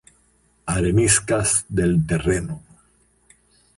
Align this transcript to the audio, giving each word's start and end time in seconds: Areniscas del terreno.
Areniscas 0.75 1.53
del 1.69 1.95
terreno. 2.07 2.59